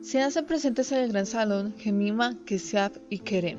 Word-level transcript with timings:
Se 0.00 0.20
hacen 0.20 0.46
presentes 0.46 0.92
en 0.92 0.98
el 0.98 1.12
gran 1.12 1.26
salón 1.26 1.74
Gemima, 1.78 2.38
Kesiab 2.44 2.92
y 3.08 3.20
Kerem. 3.20 3.58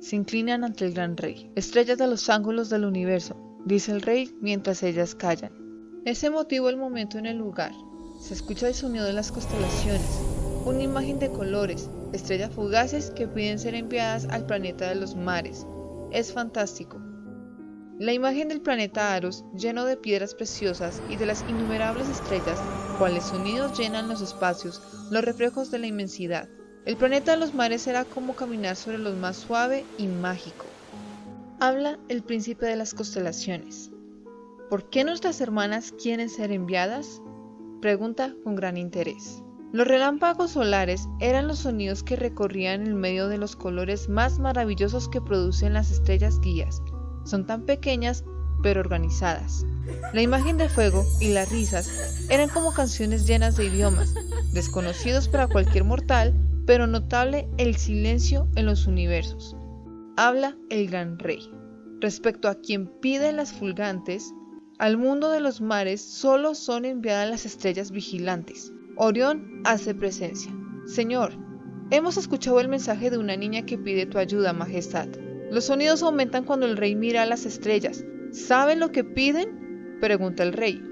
Se 0.00 0.16
inclinan 0.16 0.64
ante 0.64 0.86
el 0.86 0.94
gran 0.94 1.16
rey. 1.16 1.50
Estrellas 1.54 1.98
de 1.98 2.06
los 2.06 2.28
ángulos 2.30 2.70
del 2.70 2.84
universo, 2.84 3.36
dice 3.64 3.92
el 3.92 4.02
rey 4.02 4.34
mientras 4.40 4.82
ellas 4.82 5.14
callan. 5.14 5.52
Es 6.04 6.24
emotivo 6.24 6.70
el 6.70 6.76
momento 6.76 7.18
en 7.18 7.26
el 7.26 7.36
lugar. 7.38 7.72
Se 8.20 8.34
escucha 8.34 8.68
el 8.68 8.74
sonido 8.74 9.04
de 9.04 9.12
las 9.12 9.30
constelaciones, 9.30 10.20
una 10.64 10.82
imagen 10.82 11.18
de 11.18 11.30
colores, 11.30 11.90
estrellas 12.12 12.52
fugaces 12.52 13.10
que 13.10 13.28
piden 13.28 13.58
ser 13.58 13.74
enviadas 13.74 14.26
al 14.30 14.46
planeta 14.46 14.88
de 14.88 14.94
los 14.94 15.14
mares. 15.14 15.66
Es 16.10 16.32
fantástico. 16.32 17.00
La 17.98 18.12
imagen 18.12 18.48
del 18.48 18.60
planeta 18.60 19.14
Aros, 19.14 19.46
lleno 19.54 19.86
de 19.86 19.96
piedras 19.96 20.34
preciosas 20.34 21.02
y 21.08 21.16
de 21.16 21.24
las 21.24 21.40
innumerables 21.48 22.10
estrellas, 22.10 22.60
cuales 22.98 23.24
sonidos 23.24 23.78
llenan 23.78 24.06
los 24.06 24.20
espacios, 24.20 24.82
los 25.10 25.24
reflejos 25.24 25.70
de 25.70 25.78
la 25.78 25.86
inmensidad. 25.86 26.46
El 26.84 26.98
planeta 26.98 27.32
de 27.32 27.38
los 27.38 27.54
mares 27.54 27.82
será 27.82 28.04
como 28.04 28.36
caminar 28.36 28.76
sobre 28.76 28.98
lo 28.98 29.16
más 29.16 29.38
suave 29.38 29.86
y 29.96 30.08
mágico. 30.08 30.66
Habla 31.58 31.98
el 32.10 32.22
príncipe 32.22 32.66
de 32.66 32.76
las 32.76 32.92
constelaciones. 32.92 33.90
¿Por 34.68 34.90
qué 34.90 35.02
nuestras 35.02 35.40
hermanas 35.40 35.92
quieren 35.92 36.28
ser 36.28 36.52
enviadas? 36.52 37.22
Pregunta 37.80 38.34
con 38.44 38.56
gran 38.56 38.76
interés. 38.76 39.42
Los 39.72 39.88
relámpagos 39.88 40.50
solares 40.50 41.08
eran 41.18 41.48
los 41.48 41.60
sonidos 41.60 42.02
que 42.02 42.16
recorrían 42.16 42.86
el 42.86 42.94
medio 42.94 43.28
de 43.28 43.38
los 43.38 43.56
colores 43.56 44.10
más 44.10 44.38
maravillosos 44.38 45.08
que 45.08 45.22
producen 45.22 45.72
las 45.72 45.90
estrellas 45.90 46.40
guías. 46.40 46.82
Son 47.26 47.46
tan 47.46 47.66
pequeñas 47.66 48.24
pero 48.62 48.80
organizadas. 48.80 49.66
La 50.12 50.22
imagen 50.22 50.56
de 50.56 50.68
fuego 50.68 51.04
y 51.20 51.28
las 51.28 51.50
risas 51.50 52.26
eran 52.30 52.48
como 52.48 52.72
canciones 52.72 53.26
llenas 53.26 53.56
de 53.56 53.66
idiomas, 53.66 54.14
desconocidos 54.52 55.28
para 55.28 55.46
cualquier 55.46 55.84
mortal, 55.84 56.34
pero 56.66 56.86
notable 56.86 57.48
el 57.58 57.76
silencio 57.76 58.48
en 58.56 58.66
los 58.66 58.86
universos. 58.86 59.56
Habla 60.16 60.56
el 60.70 60.88
gran 60.88 61.18
rey. 61.18 61.50
Respecto 62.00 62.48
a 62.48 62.56
quien 62.56 62.86
pide 63.00 63.32
las 63.32 63.52
fulgantes, 63.52 64.32
al 64.78 64.96
mundo 64.96 65.30
de 65.30 65.40
los 65.40 65.60
mares 65.60 66.02
solo 66.02 66.54
son 66.54 66.84
enviadas 66.84 67.30
las 67.30 67.46
estrellas 67.46 67.90
vigilantes. 67.90 68.72
Orión 68.96 69.62
hace 69.64 69.94
presencia. 69.94 70.52
Señor, 70.86 71.32
hemos 71.90 72.16
escuchado 72.16 72.60
el 72.60 72.68
mensaje 72.68 73.10
de 73.10 73.18
una 73.18 73.36
niña 73.36 73.64
que 73.64 73.78
pide 73.78 74.06
tu 74.06 74.18
ayuda, 74.18 74.52
Majestad. 74.52 75.08
Los 75.50 75.64
sonidos 75.64 76.02
aumentan 76.02 76.44
cuando 76.44 76.66
el 76.66 76.76
rey 76.76 76.96
mira 76.96 77.22
a 77.22 77.26
las 77.26 77.46
estrellas. 77.46 78.04
¿Saben 78.32 78.80
lo 78.80 78.92
que 78.92 79.04
piden? 79.04 79.98
pregunta 80.00 80.42
el 80.42 80.52
rey. 80.52 80.82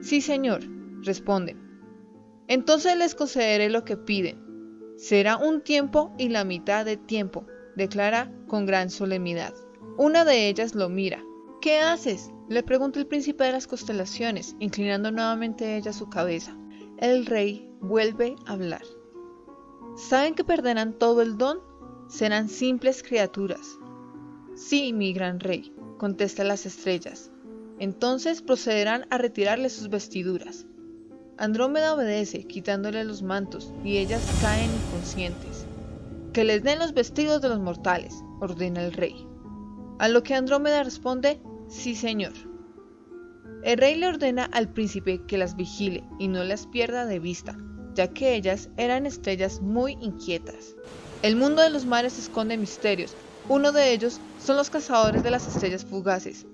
Sí, 0.00 0.20
señor, 0.20 0.62
responden. 1.02 1.60
Entonces 2.48 2.96
les 2.96 3.14
concederé 3.14 3.68
lo 3.68 3.84
que 3.84 3.96
piden. 3.96 4.42
Será 4.96 5.36
un 5.36 5.60
tiempo 5.60 6.14
y 6.18 6.28
la 6.28 6.44
mitad 6.44 6.84
de 6.84 6.96
tiempo, 6.96 7.46
declara 7.76 8.32
con 8.48 8.66
gran 8.66 8.90
solemnidad. 8.90 9.54
Una 9.96 10.24
de 10.24 10.48
ellas 10.48 10.74
lo 10.74 10.88
mira. 10.88 11.22
¿Qué 11.60 11.78
haces? 11.78 12.30
Le 12.48 12.62
pregunta 12.62 12.98
el 12.98 13.06
príncipe 13.06 13.44
de 13.44 13.52
las 13.52 13.66
constelaciones, 13.66 14.56
inclinando 14.58 15.10
nuevamente 15.10 15.76
ella 15.76 15.92
su 15.92 16.08
cabeza. 16.08 16.56
El 16.98 17.26
rey 17.26 17.70
vuelve 17.80 18.34
a 18.46 18.54
hablar. 18.54 18.82
¿Saben 19.96 20.34
que 20.34 20.44
perderán 20.44 20.94
todo 20.94 21.20
el 21.20 21.36
don? 21.36 21.60
Serán 22.08 22.48
simples 22.48 23.02
criaturas. 23.02 23.78
Sí, 24.58 24.92
mi 24.92 25.12
gran 25.12 25.38
rey, 25.38 25.72
contesta 25.98 26.42
las 26.42 26.66
estrellas. 26.66 27.30
Entonces 27.78 28.42
procederán 28.42 29.06
a 29.08 29.16
retirarle 29.16 29.70
sus 29.70 29.88
vestiduras. 29.88 30.66
Andrómeda 31.36 31.94
obedece, 31.94 32.44
quitándole 32.44 33.04
los 33.04 33.22
mantos, 33.22 33.72
y 33.84 33.98
ellas 33.98 34.20
caen 34.42 34.68
inconscientes. 34.68 35.64
Que 36.32 36.42
les 36.42 36.64
den 36.64 36.80
los 36.80 36.92
vestidos 36.92 37.40
de 37.40 37.50
los 37.50 37.60
mortales, 37.60 38.12
ordena 38.40 38.84
el 38.84 38.92
rey. 38.94 39.14
A 40.00 40.08
lo 40.08 40.24
que 40.24 40.34
Andrómeda 40.34 40.82
responde, 40.82 41.40
Sí, 41.68 41.94
señor. 41.94 42.32
El 43.62 43.78
rey 43.78 43.94
le 43.94 44.08
ordena 44.08 44.46
al 44.46 44.72
príncipe 44.72 45.22
que 45.28 45.38
las 45.38 45.54
vigile 45.54 46.02
y 46.18 46.26
no 46.26 46.42
las 46.42 46.66
pierda 46.66 47.06
de 47.06 47.20
vista, 47.20 47.56
ya 47.94 48.08
que 48.08 48.34
ellas 48.34 48.70
eran 48.76 49.06
estrellas 49.06 49.60
muy 49.60 49.92
inquietas. 50.00 50.74
El 51.22 51.36
mundo 51.36 51.62
de 51.62 51.70
los 51.70 51.86
mares 51.86 52.18
esconde 52.18 52.56
misterios. 52.56 53.14
Uno 53.46 53.72
de 53.72 53.92
ellos 53.92 54.20
son 54.38 54.56
los 54.56 54.70
cazadores 54.70 55.22
de 55.22 55.30
las 55.30 55.46
estrellas 55.46 55.84
fugaces. 55.84 56.46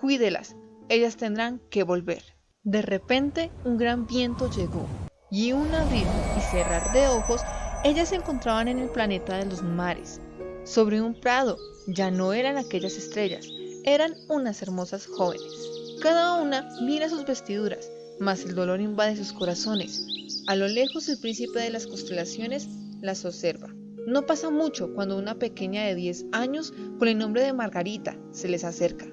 Cuídelas, 0.00 0.56
ellas 0.88 1.16
tendrán 1.16 1.60
que 1.70 1.82
volver. 1.82 2.22
De 2.64 2.82
repente, 2.82 3.52
un 3.64 3.76
gran 3.76 4.06
viento 4.06 4.48
llegó, 4.48 4.90
y 5.30 5.52
un 5.52 5.74
abrir 5.74 6.08
y 6.34 6.42
cerrar 6.42 6.90
de 6.90 7.08
ojos, 7.08 7.44
ellas 7.82 8.10
se 8.10 8.16
encontraban 8.16 8.68
en 8.68 8.78
el 8.78 8.90
planeta 8.90 9.38
de 9.38 9.46
los 9.46 9.62
mares, 9.62 10.20
sobre 10.64 11.00
un 11.00 11.18
prado. 11.18 11.56
Ya 11.88 12.10
no 12.10 12.32
eran 12.32 12.58
aquellas 12.58 12.96
estrellas, 12.96 13.48
eran 13.84 14.14
unas 14.28 14.62
hermosas 14.62 15.06
jóvenes. 15.06 15.52
Cada 16.00 16.40
una 16.40 16.68
mira 16.82 17.08
sus 17.08 17.24
vestiduras, 17.24 17.90
mas 18.20 18.44
el 18.44 18.54
dolor 18.54 18.80
invade 18.80 19.16
sus 19.16 19.32
corazones. 19.32 20.06
A 20.46 20.54
lo 20.54 20.68
lejos 20.68 21.08
el 21.08 21.18
príncipe 21.18 21.58
de 21.58 21.70
las 21.70 21.86
constelaciones 21.86 22.68
las 23.00 23.24
observa. 23.24 23.74
No 24.06 24.26
pasa 24.26 24.50
mucho 24.50 24.92
cuando 24.94 25.16
una 25.16 25.38
pequeña 25.38 25.84
de 25.84 25.94
10 25.94 26.26
años 26.32 26.72
con 26.98 27.08
el 27.08 27.18
nombre 27.18 27.42
de 27.42 27.52
Margarita 27.52 28.18
se 28.30 28.48
les 28.48 28.64
acerca. 28.64 29.06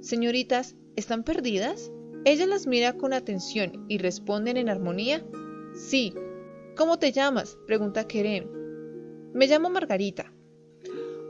Señoritas, 0.00 0.76
¿están 0.96 1.22
perdidas? 1.22 1.92
Ella 2.24 2.46
las 2.46 2.66
mira 2.66 2.94
con 2.94 3.12
atención 3.12 3.84
y 3.88 3.98
responden 3.98 4.56
en 4.56 4.68
armonía. 4.68 5.24
Sí. 5.74 6.14
¿Cómo 6.76 6.98
te 6.98 7.12
llamas? 7.12 7.56
pregunta 7.66 8.06
Kerem. 8.06 8.48
Me 9.34 9.46
llamo 9.46 9.70
Margarita. 9.70 10.32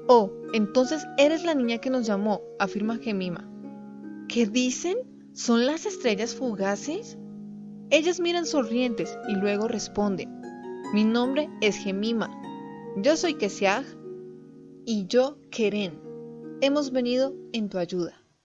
Oh, 0.06 0.32
entonces 0.54 1.06
eres 1.18 1.44
la 1.44 1.54
niña 1.54 1.78
que 1.78 1.90
nos 1.90 2.06
llamó, 2.06 2.40
afirma 2.58 2.96
Gemima. 2.96 3.46
¿Qué 4.28 4.46
dicen? 4.46 4.96
¿Son 5.34 5.66
las 5.66 5.84
estrellas 5.84 6.34
fugaces? 6.34 7.18
Ellas 7.90 8.18
miran 8.18 8.46
sonrientes 8.46 9.18
y 9.28 9.34
luego 9.34 9.68
responden. 9.68 10.40
Mi 10.94 11.04
nombre 11.04 11.50
es 11.60 11.76
Gemima. 11.76 12.30
Yo 12.96 13.16
soy 13.16 13.34
Kesiag 13.34 13.84
y 14.84 15.06
yo 15.06 15.38
Keren. 15.50 16.00
Hemos 16.60 16.90
venido 16.90 17.34
en 17.52 17.68
tu 17.68 17.78
ayuda. 17.78 18.24